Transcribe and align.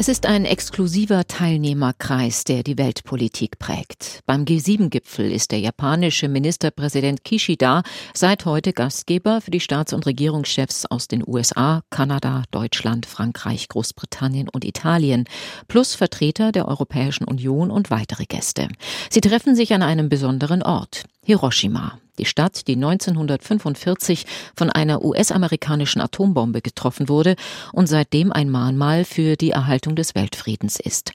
Es 0.00 0.08
ist 0.08 0.24
ein 0.24 0.46
exklusiver 0.46 1.26
Teilnehmerkreis, 1.26 2.44
der 2.44 2.62
die 2.62 2.78
Weltpolitik 2.78 3.58
prägt. 3.58 4.20
Beim 4.24 4.44
G7-Gipfel 4.44 5.30
ist 5.30 5.50
der 5.50 5.58
japanische 5.58 6.26
Ministerpräsident 6.26 7.22
Kishida 7.22 7.82
seit 8.14 8.46
heute 8.46 8.72
Gastgeber 8.72 9.42
für 9.42 9.50
die 9.50 9.60
Staats- 9.60 9.92
und 9.92 10.06
Regierungschefs 10.06 10.86
aus 10.86 11.06
den 11.06 11.22
USA, 11.26 11.82
Kanada, 11.90 12.44
Deutschland, 12.50 13.04
Frankreich, 13.04 13.68
Großbritannien 13.68 14.48
und 14.48 14.64
Italien, 14.64 15.26
plus 15.68 15.94
Vertreter 15.94 16.50
der 16.50 16.66
Europäischen 16.66 17.24
Union 17.24 17.70
und 17.70 17.90
weitere 17.90 18.24
Gäste. 18.24 18.68
Sie 19.10 19.20
treffen 19.20 19.54
sich 19.54 19.74
an 19.74 19.82
einem 19.82 20.08
besonderen 20.08 20.62
Ort, 20.62 21.04
Hiroshima 21.26 22.00
die 22.20 22.26
Stadt, 22.26 22.68
die 22.68 22.74
1945 22.74 24.26
von 24.54 24.70
einer 24.70 25.02
US-amerikanischen 25.02 26.00
Atombombe 26.00 26.60
getroffen 26.60 27.08
wurde 27.08 27.34
und 27.72 27.88
seitdem 27.88 28.30
ein 28.30 28.50
Mahnmal 28.50 29.04
für 29.04 29.36
die 29.36 29.50
Erhaltung 29.50 29.96
des 29.96 30.14
Weltfriedens 30.14 30.78
ist. 30.78 31.12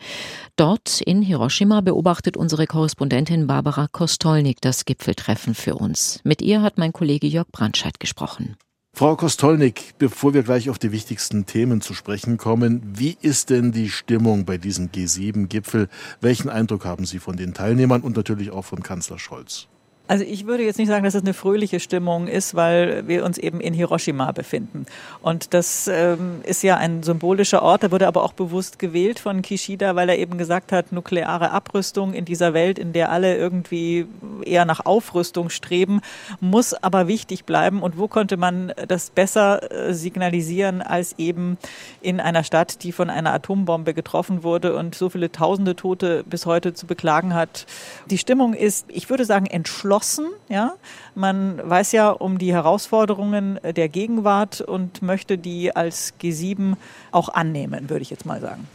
Dort 0.55 1.01
in 1.01 1.21
Hiroshima 1.21 1.81
beobachtet 1.81 2.35
unsere 2.35 2.65
Korrespondentin 2.65 3.47
Barbara 3.47 3.87
Kostolnik 3.91 4.61
das 4.61 4.85
Gipfeltreffen 4.85 5.53
für 5.53 5.75
uns. 5.75 6.19
Mit 6.23 6.41
ihr 6.41 6.61
hat 6.61 6.77
mein 6.77 6.91
Kollege 6.91 7.27
Jörg 7.27 7.47
Brandscheid 7.51 7.99
gesprochen. 7.99 8.57
Frau 8.97 9.17
Kostolnik, 9.17 9.95
bevor 9.97 10.33
wir 10.33 10.43
gleich 10.43 10.69
auf 10.69 10.79
die 10.79 10.93
wichtigsten 10.93 11.45
Themen 11.45 11.81
zu 11.81 11.93
sprechen 11.93 12.37
kommen, 12.37 12.81
wie 12.97 13.17
ist 13.21 13.49
denn 13.49 13.73
die 13.73 13.89
Stimmung 13.89 14.45
bei 14.45 14.57
diesem 14.57 14.87
G7-Gipfel? 14.87 15.89
Welchen 16.21 16.49
Eindruck 16.49 16.85
haben 16.85 17.05
Sie 17.05 17.19
von 17.19 17.35
den 17.35 17.53
Teilnehmern 17.53 18.01
und 18.01 18.15
natürlich 18.15 18.51
auch 18.51 18.63
von 18.63 18.81
Kanzler 18.83 19.19
Scholz? 19.19 19.67
Also 20.07 20.23
ich 20.23 20.45
würde 20.45 20.63
jetzt 20.63 20.77
nicht 20.77 20.87
sagen, 20.87 21.03
dass 21.03 21.15
es 21.15 21.23
eine 21.23 21.33
fröhliche 21.33 21.79
Stimmung 21.79 22.27
ist, 22.27 22.53
weil 22.53 23.07
wir 23.07 23.25
uns 23.25 23.39
eben 23.39 23.59
in 23.59 23.73
Hiroshima 23.73 24.31
befinden. 24.33 24.85
Und 25.23 25.55
das 25.55 25.87
ähm, 25.87 26.41
ist 26.43 26.61
ja 26.61 26.77
ein 26.77 27.01
symbolischer 27.01 27.63
Ort, 27.63 27.81
der 27.81 27.91
wurde 27.91 28.07
aber 28.07 28.23
auch 28.23 28.33
bewusst 28.33 28.77
gewählt 28.77 29.17
von 29.17 29.41
Kishida, 29.41 29.95
weil 29.95 30.09
er 30.09 30.19
eben 30.19 30.37
gesagt 30.37 30.71
hat, 30.71 30.91
nukleare 30.91 31.49
Abrüstung 31.49 32.13
in 32.13 32.23
dieser 32.23 32.53
Welt, 32.53 32.77
in 32.77 32.93
der 32.93 33.11
alle 33.11 33.35
irgendwie 33.35 34.05
eher 34.43 34.65
nach 34.65 34.85
Aufrüstung 34.85 35.49
streben, 35.49 36.01
muss 36.39 36.75
aber 36.75 37.07
wichtig 37.07 37.45
bleiben. 37.45 37.81
Und 37.81 37.97
wo 37.97 38.07
konnte 38.07 38.37
man 38.37 38.73
das 38.87 39.09
besser 39.09 39.71
äh, 39.71 39.93
signalisieren 39.93 40.83
als 40.83 41.15
eben 41.17 41.57
in 42.01 42.19
einer 42.19 42.43
Stadt, 42.43 42.83
die 42.83 42.91
von 42.91 43.09
einer 43.09 43.33
Atombombe 43.33 43.95
getroffen 43.95 44.43
wurde 44.43 44.75
und 44.75 44.93
so 44.93 45.09
viele 45.09 45.31
tausende 45.31 45.75
Tote 45.75 46.23
bis 46.29 46.45
heute 46.45 46.75
zu 46.75 46.85
beklagen 46.85 47.33
hat. 47.33 47.65
Die 48.11 48.19
Stimmung 48.19 48.53
ist, 48.53 48.85
ich 48.89 49.09
würde 49.09 49.25
sagen, 49.25 49.47
entschlossen 49.47 49.94
geschlossen. 49.95 50.27
Ja? 50.49 50.73
Man 51.15 51.61
weiß 51.63 51.91
ja 51.93 52.09
um 52.09 52.37
die 52.37 52.53
Herausforderungen 52.53 53.59
der 53.63 53.89
Gegenwart 53.89 54.61
und 54.61 55.01
möchte 55.01 55.37
die 55.37 55.75
als 55.75 56.13
G7 56.21 56.75
auch 57.11 57.29
annehmen, 57.29 57.89
würde 57.89 58.01
ich 58.01 58.09
jetzt 58.09 58.25
mal 58.25 58.41
sagen. 58.41 58.67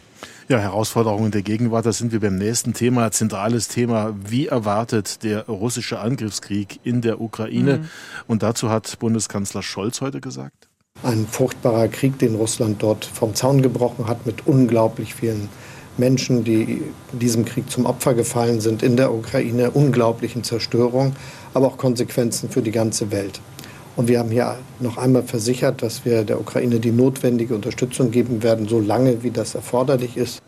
Ja, 0.48 0.58
Herausforderungen 0.58 1.30
der 1.30 1.42
Gegenwart, 1.42 1.86
da 1.86 1.92
sind 1.92 2.10
wir 2.10 2.20
beim 2.20 2.36
nächsten 2.36 2.74
Thema, 2.74 3.12
zentrales 3.12 3.68
Thema. 3.68 4.14
Wie 4.26 4.48
erwartet 4.48 5.22
der 5.22 5.46
russische 5.46 6.00
Angriffskrieg 6.00 6.80
in 6.82 7.02
der 7.02 7.20
Ukraine? 7.20 7.78
Mhm. 7.78 7.88
Und 8.26 8.42
dazu 8.42 8.68
hat 8.68 8.98
Bundeskanzler 8.98 9.62
Scholz 9.62 10.00
heute 10.00 10.20
gesagt. 10.20 10.68
Ein 11.04 11.26
furchtbarer 11.30 11.86
Krieg, 11.88 12.18
den 12.18 12.34
Russland 12.34 12.82
dort 12.82 13.04
vom 13.04 13.34
Zaun 13.34 13.62
gebrochen 13.62 14.08
hat, 14.08 14.26
mit 14.26 14.46
unglaublich 14.46 15.14
vielen 15.14 15.48
Menschen, 15.96 16.44
die 16.44 16.82
diesem 17.12 17.44
Krieg 17.44 17.70
zum 17.70 17.86
Opfer 17.86 18.14
gefallen 18.14 18.60
sind 18.60 18.82
in 18.82 18.96
der 18.96 19.12
Ukraine, 19.12 19.70
unglaublichen 19.70 20.44
Zerstörung, 20.44 21.14
aber 21.54 21.66
auch 21.66 21.76
Konsequenzen 21.76 22.48
für 22.50 22.62
die 22.62 22.70
ganze 22.70 23.10
Welt. 23.10 23.40
Und 23.96 24.08
wir 24.08 24.18
haben 24.18 24.30
hier 24.30 24.58
noch 24.78 24.96
einmal 24.96 25.22
versichert, 25.22 25.82
dass 25.82 26.04
wir 26.04 26.24
der 26.24 26.40
Ukraine 26.40 26.80
die 26.80 26.92
notwendige 26.92 27.54
Unterstützung 27.54 28.10
geben 28.10 28.42
werden, 28.42 28.68
so 28.68 28.80
lange 28.80 29.22
wie 29.22 29.30
das 29.30 29.54
erforderlich 29.54 30.16
ist. 30.16 30.40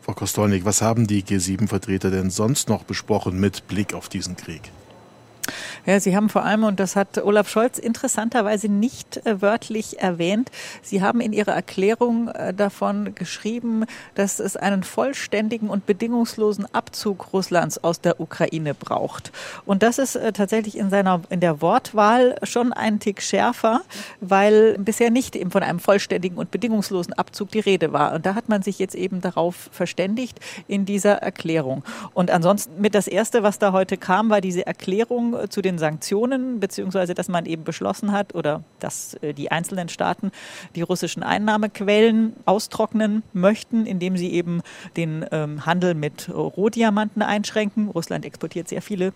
Frau 0.00 0.14
Kostolnik, 0.14 0.64
was 0.64 0.82
haben 0.82 1.06
die 1.06 1.22
G7-Vertreter 1.22 2.10
denn 2.10 2.30
sonst 2.30 2.68
noch 2.68 2.82
besprochen 2.82 3.38
mit 3.38 3.68
Blick 3.68 3.94
auf 3.94 4.08
diesen 4.08 4.36
Krieg? 4.36 4.72
Ja, 5.84 5.98
Sie 5.98 6.14
haben 6.14 6.28
vor 6.28 6.44
allem, 6.44 6.62
und 6.62 6.78
das 6.78 6.94
hat 6.94 7.18
Olaf 7.18 7.48
Scholz 7.48 7.76
interessanterweise 7.76 8.68
nicht 8.68 9.26
äh, 9.26 9.42
wörtlich 9.42 9.98
erwähnt, 9.98 10.48
Sie 10.80 11.02
haben 11.02 11.20
in 11.20 11.32
Ihrer 11.32 11.52
Erklärung 11.52 12.28
äh, 12.28 12.54
davon 12.54 13.16
geschrieben, 13.16 13.86
dass 14.14 14.38
es 14.38 14.56
einen 14.56 14.84
vollständigen 14.84 15.68
und 15.68 15.84
bedingungslosen 15.84 16.72
Abzug 16.72 17.32
Russlands 17.32 17.82
aus 17.82 18.00
der 18.00 18.20
Ukraine 18.20 18.74
braucht. 18.74 19.32
Und 19.66 19.82
das 19.82 19.98
ist 19.98 20.14
äh, 20.14 20.32
tatsächlich 20.32 20.78
in 20.78 20.88
seiner, 20.88 21.20
in 21.30 21.40
der 21.40 21.60
Wortwahl 21.60 22.36
schon 22.44 22.72
ein 22.72 23.00
Tick 23.00 23.20
schärfer, 23.20 23.82
weil 24.20 24.78
bisher 24.78 25.10
nicht 25.10 25.34
eben 25.34 25.50
von 25.50 25.64
einem 25.64 25.80
vollständigen 25.80 26.36
und 26.38 26.52
bedingungslosen 26.52 27.14
Abzug 27.14 27.50
die 27.50 27.60
Rede 27.60 27.92
war. 27.92 28.14
Und 28.14 28.24
da 28.24 28.36
hat 28.36 28.48
man 28.48 28.62
sich 28.62 28.78
jetzt 28.78 28.94
eben 28.94 29.20
darauf 29.20 29.68
verständigt 29.72 30.38
in 30.68 30.84
dieser 30.84 31.14
Erklärung. 31.14 31.82
Und 32.14 32.30
ansonsten 32.30 32.80
mit 32.80 32.94
das 32.94 33.08
erste, 33.08 33.42
was 33.42 33.58
da 33.58 33.72
heute 33.72 33.96
kam, 33.96 34.30
war 34.30 34.40
diese 34.40 34.64
Erklärung 34.64 35.50
zu 35.50 35.60
den 35.60 35.71
Sanktionen, 35.78 36.60
beziehungsweise 36.60 37.14
dass 37.14 37.28
man 37.28 37.46
eben 37.46 37.64
beschlossen 37.64 38.12
hat 38.12 38.34
oder 38.34 38.62
dass 38.80 39.14
äh, 39.14 39.32
die 39.32 39.50
einzelnen 39.50 39.88
Staaten 39.88 40.30
die 40.74 40.82
russischen 40.82 41.22
Einnahmequellen 41.22 42.34
austrocknen 42.44 43.22
möchten, 43.32 43.86
indem 43.86 44.16
sie 44.16 44.32
eben 44.32 44.62
den 44.96 45.24
ähm, 45.32 45.66
Handel 45.66 45.94
mit 45.94 46.28
Rohdiamanten 46.32 47.22
einschränken. 47.22 47.88
Russland 47.88 48.24
exportiert 48.24 48.68
sehr 48.68 48.82
viele 48.82 49.12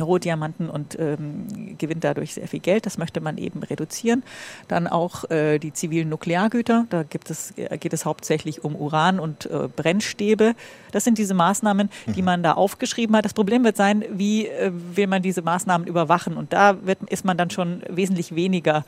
Rohdiamanten 0.00 0.68
und 0.68 0.98
ähm, 0.98 1.76
gewinnt 1.78 2.04
dadurch 2.04 2.34
sehr 2.34 2.48
viel 2.48 2.60
Geld. 2.60 2.86
Das 2.86 2.98
möchte 2.98 3.20
man 3.20 3.38
eben 3.38 3.62
reduzieren. 3.62 4.22
Dann 4.68 4.86
auch 4.86 5.30
äh, 5.30 5.58
die 5.58 5.72
zivilen 5.72 6.08
Nukleargüter. 6.08 6.86
Da 6.90 7.02
gibt 7.02 7.30
es, 7.30 7.52
äh, 7.56 7.76
geht 7.78 7.92
es 7.92 8.04
hauptsächlich 8.04 8.64
um 8.64 8.74
Uran 8.74 9.20
und 9.20 9.46
äh, 9.46 9.68
Brennstäbe. 9.74 10.54
Das 10.92 11.04
sind 11.04 11.18
diese 11.18 11.34
Maßnahmen, 11.34 11.90
die 12.06 12.22
mhm. 12.22 12.26
man 12.26 12.42
da 12.42 12.52
aufgeschrieben 12.52 13.16
hat. 13.16 13.24
Das 13.24 13.34
Problem 13.34 13.64
wird 13.64 13.76
sein, 13.76 14.04
wie 14.10 14.46
äh, 14.46 14.70
will 14.72 15.06
man 15.06 15.22
diese 15.22 15.42
Maßnahmen 15.42 15.86
überwachen? 15.86 16.36
Und 16.36 16.52
da 16.52 16.84
wird, 16.86 16.98
ist 17.10 17.24
man 17.24 17.36
dann 17.36 17.50
schon 17.50 17.82
wesentlich 17.88 18.34
weniger 18.34 18.84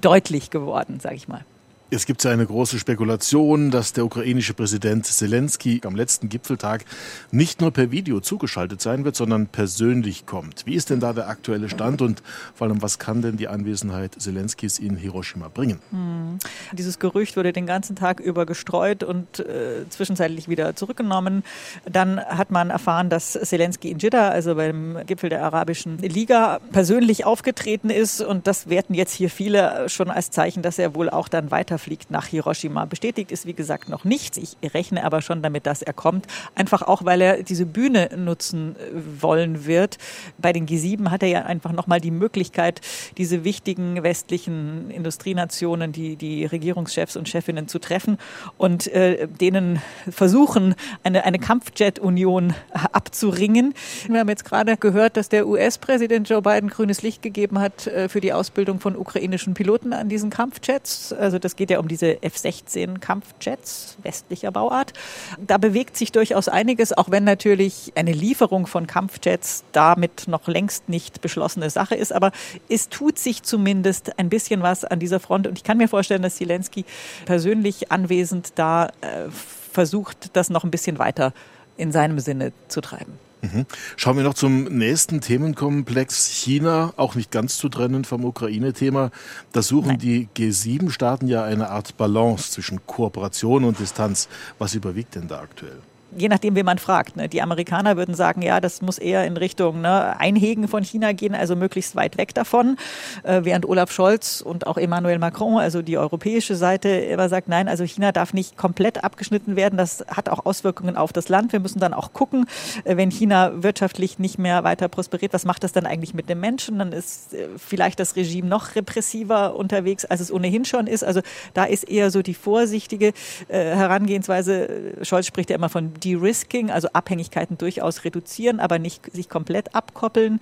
deutlich 0.00 0.50
geworden, 0.50 1.00
sage 1.00 1.16
ich 1.16 1.28
mal. 1.28 1.44
Es 1.90 2.04
gibt 2.04 2.22
ja 2.22 2.30
eine 2.30 2.44
große 2.44 2.78
Spekulation, 2.78 3.70
dass 3.70 3.94
der 3.94 4.04
ukrainische 4.04 4.52
Präsident 4.52 5.06
Zelensky 5.06 5.80
am 5.86 5.96
letzten 5.96 6.28
Gipfeltag 6.28 6.84
nicht 7.30 7.62
nur 7.62 7.70
per 7.70 7.90
Video 7.90 8.20
zugeschaltet 8.20 8.82
sein 8.82 9.06
wird, 9.06 9.16
sondern 9.16 9.46
persönlich 9.46 10.26
kommt. 10.26 10.66
Wie 10.66 10.74
ist 10.74 10.90
denn 10.90 11.00
da 11.00 11.14
der 11.14 11.28
aktuelle 11.28 11.70
Stand 11.70 12.02
und 12.02 12.22
vor 12.54 12.66
allem, 12.66 12.82
was 12.82 12.98
kann 12.98 13.22
denn 13.22 13.38
die 13.38 13.48
Anwesenheit 13.48 14.20
Zelenskys 14.20 14.78
in 14.78 14.96
Hiroshima 14.96 15.48
bringen? 15.48 15.78
Hm. 15.90 16.38
Dieses 16.72 16.98
Gerücht 16.98 17.38
wurde 17.38 17.54
den 17.54 17.64
ganzen 17.64 17.96
Tag 17.96 18.20
über 18.20 18.44
gestreut 18.44 19.02
und 19.02 19.40
äh, 19.40 19.88
zwischenzeitlich 19.88 20.46
wieder 20.46 20.76
zurückgenommen. 20.76 21.42
Dann 21.90 22.20
hat 22.20 22.50
man 22.50 22.68
erfahren, 22.68 23.08
dass 23.08 23.32
Zelensky 23.32 23.90
in 23.90 23.98
Jeddah, 23.98 24.28
also 24.28 24.56
beim 24.56 24.98
Gipfel 25.06 25.30
der 25.30 25.42
Arabischen 25.42 25.96
Liga, 25.96 26.60
persönlich 26.70 27.24
aufgetreten 27.24 27.88
ist 27.88 28.20
und 28.20 28.46
das 28.46 28.68
werten 28.68 28.92
jetzt 28.92 29.14
hier 29.14 29.30
viele 29.30 29.88
schon 29.88 30.10
als 30.10 30.30
Zeichen, 30.30 30.60
dass 30.60 30.78
er 30.78 30.94
wohl 30.94 31.08
auch 31.08 31.28
dann 31.28 31.50
weiter 31.50 31.77
fliegt 31.78 32.10
nach 32.10 32.26
Hiroshima. 32.26 32.84
Bestätigt 32.84 33.32
ist, 33.32 33.46
wie 33.46 33.54
gesagt, 33.54 33.88
noch 33.88 34.04
nichts. 34.04 34.36
Ich 34.36 34.56
rechne 34.74 35.04
aber 35.04 35.22
schon 35.22 35.42
damit, 35.42 35.66
dass 35.66 35.82
er 35.82 35.92
kommt. 35.92 36.26
Einfach 36.54 36.82
auch, 36.82 37.04
weil 37.04 37.20
er 37.20 37.42
diese 37.42 37.66
Bühne 37.66 38.10
nutzen 38.16 38.76
äh, 38.76 39.22
wollen 39.22 39.66
wird. 39.66 39.98
Bei 40.38 40.52
den 40.52 40.66
G7 40.66 41.10
hat 41.10 41.22
er 41.22 41.28
ja 41.28 41.42
einfach 41.42 41.72
nochmal 41.72 42.00
die 42.00 42.10
Möglichkeit, 42.10 42.80
diese 43.16 43.44
wichtigen 43.44 44.02
westlichen 44.02 44.90
Industrienationen, 44.90 45.92
die, 45.92 46.16
die 46.16 46.44
Regierungschefs 46.44 47.16
und 47.16 47.28
Chefinnen 47.28 47.68
zu 47.68 47.78
treffen 47.78 48.18
und 48.56 48.86
äh, 48.88 49.26
denen 49.28 49.80
versuchen, 50.10 50.74
eine, 51.02 51.24
eine 51.24 51.38
Kampfjet-Union 51.38 52.54
abzuringen. 52.92 53.74
Wir 54.08 54.20
haben 54.20 54.28
jetzt 54.28 54.44
gerade 54.44 54.76
gehört, 54.76 55.16
dass 55.16 55.28
der 55.28 55.46
US-Präsident 55.46 56.28
Joe 56.28 56.42
Biden 56.42 56.70
grünes 56.70 57.02
Licht 57.02 57.22
gegeben 57.22 57.58
hat 57.58 57.86
äh, 57.86 58.08
für 58.08 58.20
die 58.20 58.32
Ausbildung 58.32 58.80
von 58.80 58.96
ukrainischen 58.96 59.54
Piloten 59.54 59.92
an 59.92 60.08
diesen 60.08 60.30
Kampfjets. 60.30 61.12
Also 61.12 61.38
das 61.38 61.56
geht 61.56 61.67
geht 61.68 61.74
ja 61.74 61.80
um 61.80 61.88
diese 61.88 62.22
F-16 62.22 62.98
Kampfjets 62.98 63.98
westlicher 64.02 64.50
Bauart. 64.50 64.94
Da 65.38 65.58
bewegt 65.58 65.96
sich 65.98 66.12
durchaus 66.12 66.48
einiges, 66.48 66.96
auch 66.96 67.10
wenn 67.10 67.24
natürlich 67.24 67.92
eine 67.94 68.12
Lieferung 68.12 68.66
von 68.66 68.86
Kampfjets 68.86 69.64
damit 69.72 70.28
noch 70.28 70.48
längst 70.48 70.88
nicht 70.88 71.20
beschlossene 71.20 71.68
Sache 71.68 71.94
ist. 71.94 72.12
Aber 72.12 72.32
es 72.70 72.88
tut 72.88 73.18
sich 73.18 73.42
zumindest 73.42 74.18
ein 74.18 74.30
bisschen 74.30 74.62
was 74.62 74.84
an 74.84 74.98
dieser 74.98 75.20
Front. 75.20 75.46
Und 75.46 75.58
ich 75.58 75.64
kann 75.64 75.76
mir 75.76 75.88
vorstellen, 75.88 76.22
dass 76.22 76.36
Zelensky 76.36 76.86
persönlich 77.26 77.92
anwesend 77.92 78.52
da 78.54 78.86
äh, 79.02 79.28
versucht, 79.30 80.34
das 80.34 80.48
noch 80.48 80.64
ein 80.64 80.70
bisschen 80.70 80.98
weiter 80.98 81.34
in 81.76 81.92
seinem 81.92 82.18
Sinne 82.18 82.52
zu 82.68 82.80
treiben. 82.80 83.27
Mhm. 83.42 83.66
Schauen 83.96 84.16
wir 84.16 84.24
noch 84.24 84.34
zum 84.34 84.64
nächsten 84.64 85.20
Themenkomplex 85.20 86.26
China, 86.26 86.92
auch 86.96 87.14
nicht 87.14 87.30
ganz 87.30 87.56
zu 87.58 87.68
trennen 87.68 88.04
vom 88.04 88.24
Ukraine-Thema. 88.24 89.10
Da 89.52 89.62
suchen 89.62 89.88
Nein. 89.88 89.98
die 89.98 90.28
G7-Staaten 90.36 91.28
ja 91.28 91.44
eine 91.44 91.70
Art 91.70 91.96
Balance 91.96 92.50
zwischen 92.50 92.84
Kooperation 92.86 93.64
und 93.64 93.78
Distanz. 93.78 94.28
Was 94.58 94.74
überwiegt 94.74 95.14
denn 95.14 95.28
da 95.28 95.40
aktuell? 95.40 95.80
Je 96.16 96.28
nachdem, 96.28 96.54
wen 96.54 96.64
man 96.64 96.78
fragt. 96.78 97.16
Ne? 97.16 97.28
Die 97.28 97.42
Amerikaner 97.42 97.96
würden 97.96 98.14
sagen, 98.14 98.42
ja, 98.42 98.60
das 98.60 98.80
muss 98.82 98.98
eher 98.98 99.24
in 99.24 99.36
Richtung 99.36 99.80
ne, 99.80 100.18
Einhegen 100.18 100.68
von 100.68 100.82
China 100.82 101.12
gehen, 101.12 101.34
also 101.34 101.56
möglichst 101.56 101.96
weit 101.96 102.16
weg 102.16 102.34
davon. 102.34 102.76
Äh, 103.24 103.40
während 103.44 103.68
Olaf 103.68 103.92
Scholz 103.92 104.40
und 104.40 104.66
auch 104.66 104.78
Emmanuel 104.78 105.18
Macron, 105.18 105.58
also 105.58 105.82
die 105.82 105.98
europäische 105.98 106.56
Seite, 106.56 106.88
immer 106.88 107.28
sagt, 107.28 107.48
nein, 107.48 107.68
also 107.68 107.84
China 107.84 108.12
darf 108.12 108.32
nicht 108.32 108.56
komplett 108.56 109.04
abgeschnitten 109.04 109.56
werden. 109.56 109.76
Das 109.76 110.04
hat 110.08 110.28
auch 110.28 110.46
Auswirkungen 110.46 110.96
auf 110.96 111.12
das 111.12 111.28
Land. 111.28 111.52
Wir 111.52 111.60
müssen 111.60 111.80
dann 111.80 111.92
auch 111.92 112.12
gucken, 112.12 112.46
äh, 112.84 112.96
wenn 112.96 113.10
China 113.10 113.62
wirtschaftlich 113.62 114.18
nicht 114.18 114.38
mehr 114.38 114.64
weiter 114.64 114.88
prosperiert, 114.88 115.32
was 115.34 115.44
macht 115.44 115.62
das 115.62 115.72
dann 115.72 115.86
eigentlich 115.86 116.14
mit 116.14 116.28
den 116.28 116.40
Menschen? 116.40 116.78
Dann 116.78 116.92
ist 116.92 117.34
äh, 117.34 117.48
vielleicht 117.58 118.00
das 118.00 118.16
Regime 118.16 118.48
noch 118.48 118.74
repressiver 118.74 119.54
unterwegs, 119.56 120.04
als 120.04 120.20
es 120.20 120.32
ohnehin 120.32 120.64
schon 120.64 120.86
ist. 120.86 121.04
Also 121.04 121.20
da 121.54 121.64
ist 121.64 121.88
eher 121.88 122.10
so 122.10 122.22
die 122.22 122.34
vorsichtige 122.34 123.08
äh, 123.48 123.58
Herangehensweise. 123.58 124.68
Scholz 125.02 125.26
spricht 125.26 125.50
ja 125.50 125.56
immer 125.56 125.68
von 125.68 125.97
De-Risking, 125.98 126.70
also 126.70 126.88
Abhängigkeiten 126.92 127.58
durchaus 127.58 128.04
reduzieren, 128.04 128.60
aber 128.60 128.78
nicht 128.78 129.12
sich 129.12 129.28
komplett 129.28 129.74
abkoppeln. 129.74 130.40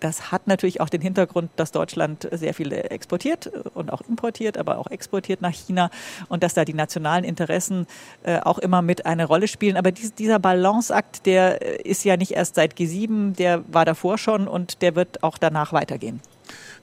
Das 0.00 0.30
hat 0.30 0.46
natürlich 0.46 0.80
auch 0.80 0.88
den 0.88 1.00
Hintergrund, 1.00 1.50
dass 1.56 1.72
Deutschland 1.72 2.28
sehr 2.30 2.54
viel 2.54 2.72
exportiert 2.72 3.50
und 3.74 3.92
auch 3.92 4.02
importiert, 4.02 4.56
aber 4.56 4.78
auch 4.78 4.88
exportiert 4.88 5.40
nach 5.40 5.52
China 5.52 5.90
und 6.28 6.42
dass 6.42 6.54
da 6.54 6.64
die 6.64 6.74
nationalen 6.74 7.24
Interessen 7.24 7.86
äh, 8.22 8.38
auch 8.40 8.58
immer 8.58 8.82
mit 8.82 9.06
eine 9.06 9.24
Rolle 9.24 9.48
spielen. 9.48 9.76
Aber 9.76 9.90
dies, 9.90 10.14
dieser 10.14 10.38
Balanceakt, 10.38 11.26
der 11.26 11.84
ist 11.84 12.04
ja 12.04 12.16
nicht 12.16 12.32
erst 12.32 12.54
seit 12.54 12.74
G7, 12.74 13.34
der 13.34 13.64
war 13.72 13.84
davor 13.84 14.18
schon 14.18 14.46
und 14.46 14.82
der 14.82 14.94
wird 14.94 15.22
auch 15.22 15.38
danach 15.38 15.72
weitergehen. 15.72 16.20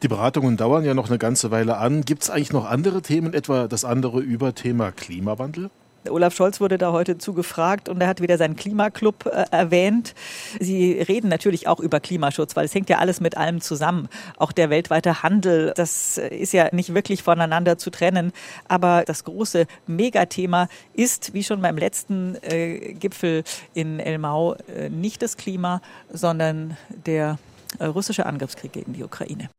Die 0.04 0.07
Beratungen 0.07 0.57
dauern 0.57 0.83
ja 0.83 0.94
noch 0.94 1.07
eine 1.07 1.18
ganze 1.18 1.51
Weile 1.51 1.78
an. 1.78 2.01
Gibt 2.01 2.24
es 2.24 2.30
eigentlich 2.30 2.54
noch 2.54 2.69
andere 2.69 3.01
Themen, 3.01 3.33
etwa 3.33 3.68
das 3.68 3.86
andere 3.86 4.19
Überthema 4.19 4.92
Klimawandel? 4.92 5.69
Olaf 6.10 6.36
Scholz 6.36 6.60
wurde 6.60 6.78
da 6.78 6.92
heute 6.92 7.18
zugefragt 7.18 7.90
und 7.90 8.02
er 8.02 8.07
hat 8.07 8.22
wieder 8.22 8.38
seinen 8.38 8.56
Klimaclub 8.56 9.25
äh, 9.25 9.46
erwähnt. 9.52 10.13
Sie 10.60 10.94
reden 10.94 11.30
natürlich 11.30 11.68
auch 11.68 11.80
über 11.80 12.00
Klimaschutz, 12.00 12.56
weil 12.56 12.66
es 12.66 12.74
hängt 12.74 12.90
ja 12.90 12.98
alles 12.98 13.22
mit 13.22 13.38
allem 13.38 13.62
zusammen. 13.62 14.10
Auch 14.38 14.52
der 14.52 14.69
weltweite 14.69 15.24
Handel, 15.24 15.74
das 15.75 16.18
ist 16.18 16.54
ja 16.54 16.69
nicht 16.72 16.94
wirklich 16.94 17.24
voneinander 17.24 17.78
zu 17.78 17.90
trennen. 17.90 18.31
Aber 18.68 19.04
das 19.06 19.24
große 19.24 19.66
Megathema 19.88 20.68
ist, 20.94 21.34
wie 21.34 21.44
schon 21.44 21.62
beim 21.62 21.78
letzten 21.78 22.36
äh, 22.42 22.94
Gipfel 22.94 23.44
in 23.74 24.00
Elmau, 24.00 24.56
äh, 24.75 24.90
nicht 24.90 25.22
das 25.22 25.38
Klima, 25.38 25.81
sondern 26.12 26.78
der 27.06 27.38
äh, 27.80 27.86
russische 27.86 28.25
Angriffskrieg 28.25 28.74
gegen 28.74 28.94
die 28.94 29.04
Ukraine. 29.04 29.50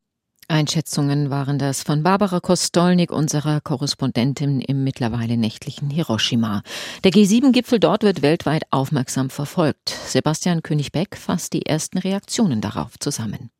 Einschätzungen 0.48 1.28
waren 1.28 1.58
das 1.58 1.82
von 1.82 2.04
Barbara 2.04 2.38
Kostolnik, 2.38 3.10
unserer 3.10 3.60
Korrespondentin 3.60 4.60
im 4.60 4.84
mittlerweile 4.84 5.36
nächtlichen 5.36 5.90
Hiroshima. 5.90 6.62
Der 7.02 7.10
G7-Gipfel 7.10 7.80
dort 7.80 8.04
wird 8.04 8.22
weltweit 8.22 8.62
aufmerksam 8.70 9.28
verfolgt. 9.28 9.88
Sebastian 9.88 10.62
König-Beck 10.62 11.16
fasst 11.16 11.52
die 11.52 11.66
ersten 11.66 11.98
Reaktionen 11.98 12.60
darauf 12.60 12.96
zusammen. 13.00 13.50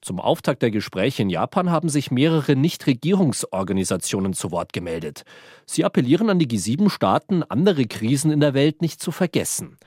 Zum 0.00 0.18
Auftakt 0.18 0.62
der 0.62 0.70
Gespräche 0.70 1.22
in 1.22 1.30
Japan 1.30 1.70
haben 1.70 1.88
sich 1.88 2.10
mehrere 2.10 2.56
Nichtregierungsorganisationen 2.56 4.32
zu 4.32 4.50
Wort 4.50 4.72
gemeldet. 4.72 5.24
Sie 5.66 5.84
appellieren 5.84 6.30
an 6.30 6.38
die 6.38 6.46
G7-Staaten, 6.46 7.42
andere 7.42 7.84
Krisen 7.84 8.30
in 8.30 8.40
der 8.40 8.54
Welt 8.54 8.80
nicht 8.82 9.00
zu 9.00 9.12
vergessen. 9.12 9.78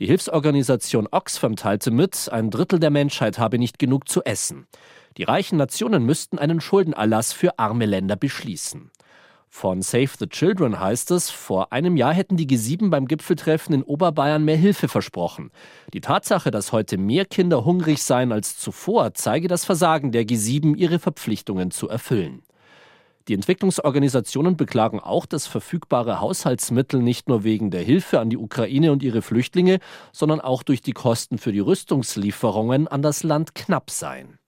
Die 0.00 0.06
Hilfsorganisation 0.06 1.06
Oxfam 1.10 1.56
teilte 1.56 1.90
mit, 1.90 2.28
ein 2.32 2.50
Drittel 2.50 2.78
der 2.78 2.90
Menschheit 2.90 3.38
habe 3.38 3.58
nicht 3.58 3.78
genug 3.78 4.08
zu 4.08 4.22
essen. 4.24 4.66
Die 5.18 5.24
reichen 5.24 5.58
Nationen 5.58 6.04
müssten 6.04 6.38
einen 6.38 6.60
Schuldenerlass 6.60 7.32
für 7.34 7.58
arme 7.58 7.84
Länder 7.84 8.16
beschließen. 8.16 8.90
Von 9.50 9.82
Save 9.82 10.08
the 10.18 10.26
Children 10.28 10.80
heißt 10.80 11.10
es, 11.10 11.28
vor 11.28 11.74
einem 11.74 11.98
Jahr 11.98 12.14
hätten 12.14 12.38
die 12.38 12.46
G7 12.46 12.88
beim 12.88 13.06
Gipfeltreffen 13.06 13.74
in 13.74 13.82
Oberbayern 13.82 14.42
mehr 14.42 14.56
Hilfe 14.56 14.88
versprochen. 14.88 15.50
Die 15.92 16.00
Tatsache, 16.00 16.50
dass 16.50 16.72
heute 16.72 16.96
mehr 16.96 17.26
Kinder 17.26 17.66
hungrig 17.66 18.02
seien 18.02 18.32
als 18.32 18.56
zuvor, 18.56 19.12
zeige 19.12 19.48
das 19.48 19.66
Versagen 19.66 20.10
der 20.10 20.24
G7, 20.24 20.74
ihre 20.74 20.98
Verpflichtungen 20.98 21.70
zu 21.70 21.90
erfüllen. 21.90 22.42
Die 23.28 23.34
Entwicklungsorganisationen 23.34 24.56
beklagen 24.56 24.98
auch, 24.98 25.26
dass 25.26 25.46
verfügbare 25.46 26.20
Haushaltsmittel 26.20 27.00
nicht 27.00 27.28
nur 27.28 27.44
wegen 27.44 27.70
der 27.70 27.82
Hilfe 27.82 28.18
an 28.18 28.30
die 28.30 28.36
Ukraine 28.36 28.90
und 28.90 29.02
ihre 29.02 29.22
Flüchtlinge, 29.22 29.78
sondern 30.12 30.40
auch 30.40 30.62
durch 30.62 30.82
die 30.82 30.92
Kosten 30.92 31.38
für 31.38 31.52
die 31.52 31.60
Rüstungslieferungen 31.60 32.88
an 32.88 33.02
das 33.02 33.22
Land 33.22 33.54
knapp 33.54 33.90
seien. 33.90 34.38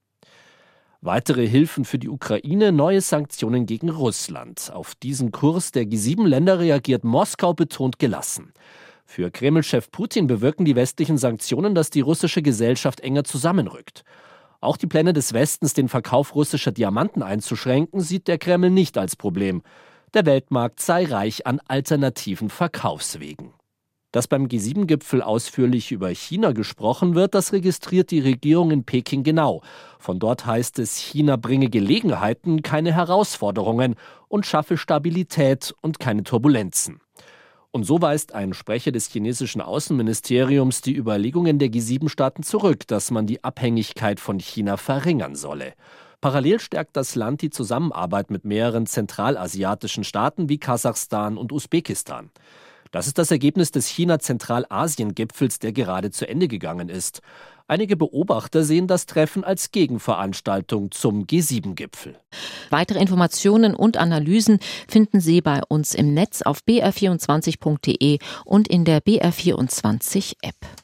Weitere 1.01 1.47
Hilfen 1.47 1.85
für 1.85 1.99
die 1.99 2.09
Ukraine, 2.09 2.73
neue 2.73 3.03
Sanktionen 3.03 3.67
gegen 3.67 3.91
Russland. 3.91 4.73
Auf 4.73 4.95
diesen 4.95 5.33
Kurs 5.33 5.71
der 5.71 5.85
G7-Länder 5.85 6.59
reagiert 6.59 7.05
Moskau 7.05 7.53
betont 7.53 7.99
gelassen. 7.99 8.55
Für 9.05 9.31
Kreml-Chef 9.31 9.91
Putin 9.91 10.27
bewirken 10.27 10.65
die 10.65 10.77
westlichen 10.77 11.19
Sanktionen, 11.19 11.75
dass 11.75 11.91
die 11.91 12.01
russische 12.01 12.41
Gesellschaft 12.41 13.01
enger 13.01 13.25
zusammenrückt. 13.25 14.03
Auch 14.65 14.79
die 14.79 14.87
Pläne 14.87 15.13
des 15.13 15.35
Westens, 15.35 15.75
den 15.75 15.91
Verkauf 15.91 16.35
russischer 16.35 16.73
Diamanten 16.73 17.23
einzuschränken, 17.23 18.01
sieht 18.01 18.29
der 18.29 18.39
Kreml 18.39 18.71
nicht 18.71 18.97
als 18.97 19.15
Problem. 19.15 19.61
Der 20.15 20.25
Weltmarkt 20.25 20.81
sei 20.81 21.05
reich 21.05 21.47
an 21.47 21.61
alternativen 21.69 22.49
Verkaufswegen. 22.49 23.53
Dass 24.11 24.27
beim 24.27 24.47
G7-Gipfel 24.47 25.21
ausführlich 25.21 25.93
über 25.93 26.09
China 26.09 26.53
gesprochen 26.53 27.15
wird, 27.15 27.35
das 27.35 27.53
registriert 27.53 28.11
die 28.11 28.21
Regierung 28.21 28.71
in 28.71 28.85
Peking 28.85 29.23
genau. 29.23 29.61
Von 29.99 30.19
dort 30.19 30.47
heißt 30.47 30.79
es, 30.79 30.97
China 30.97 31.37
bringe 31.37 31.69
Gelegenheiten, 31.69 32.63
keine 32.63 32.95
Herausforderungen 32.95 33.97
und 34.29 34.47
schaffe 34.47 34.79
Stabilität 34.79 35.75
und 35.83 35.99
keine 36.01 36.23
Turbulenzen. 36.23 37.01
Und 37.75 37.83
so 37.83 38.01
weist 38.01 38.37
ein 38.37 38.55
Sprecher 38.55 38.93
des 38.93 39.09
chinesischen 39.09 39.61
Außenministeriums 39.61 40.81
die 40.81 40.95
Überlegungen 40.95 41.59
der 41.59 41.71
G7-Staaten 41.71 42.45
zurück, 42.45 42.87
dass 42.87 43.11
man 43.11 43.27
die 43.27 43.43
Abhängigkeit 43.43 44.21
von 44.21 44.39
China 44.39 44.77
verringern 44.77 45.35
solle. 45.35 45.75
Parallel 46.21 46.61
stärkt 46.61 46.97
das 46.97 47.17
Land 47.17 47.43
die 47.43 47.51
Zusammenarbeit 47.51 48.31
mit 48.31 48.45
mehreren 48.45 48.87
zentralasiatischen 48.87 50.05
Staaten 50.05 50.49
wie 50.49 50.59
Kasachstan 50.59 51.37
und 51.37 51.51
Usbekistan. 51.51 52.31
Das 52.95 53.09
ist 53.09 53.19
das 53.19 53.33
Ergebnis 53.33 53.73
des 53.73 53.89
China-Zentralasien-Gipfels, 53.89 55.59
der 55.59 55.73
gerade 55.73 56.13
zu 56.13 56.29
Ende 56.29 56.47
gegangen 56.47 56.89
ist. 56.89 57.23
Einige 57.67 57.97
Beobachter 57.97 58.63
sehen 58.63 58.87
das 58.87 59.07
Treffen 59.07 59.43
als 59.43 59.73
Gegenveranstaltung 59.73 60.93
zum 60.93 61.27
G7-Gipfel. 61.27 62.17
Weitere 62.71 63.01
Informationen 63.01 63.75
und 63.75 63.97
Analysen 63.97 64.61
finden 64.87 65.19
Sie 65.19 65.41
bei 65.41 65.61
uns 65.67 65.93
im 65.93 66.15
Netz 66.15 66.43
auf 66.43 66.61
br24.de 66.69 68.21
und 68.45 68.69
in 68.69 68.85
der 68.85 69.03
BR24-App. 69.03 70.55